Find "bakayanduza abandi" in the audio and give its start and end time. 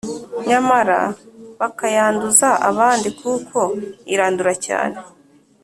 1.59-3.07